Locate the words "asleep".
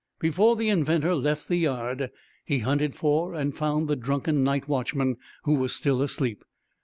6.01-6.43